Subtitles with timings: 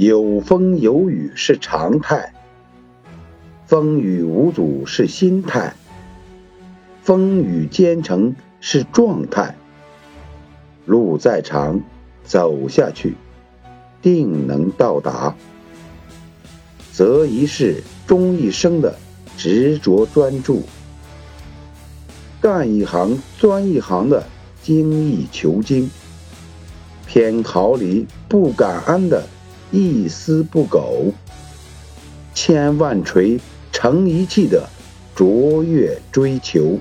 [0.00, 2.32] 有风有雨是常态，
[3.66, 5.74] 风雨无阻是心态，
[7.02, 9.56] 风雨兼程是状态。
[10.86, 11.80] 路再长，
[12.22, 13.16] 走下去，
[14.00, 15.34] 定能到达。
[16.92, 18.94] 择一事终一生的
[19.36, 20.62] 执着专注，
[22.40, 24.24] 干一行钻一行的
[24.62, 25.90] 精益求精，
[27.08, 29.26] 偏毫厘不敢安的
[29.70, 31.12] 一丝不苟，
[32.34, 33.38] 千万锤
[33.70, 34.68] 成一器的
[35.14, 36.78] 卓越追求。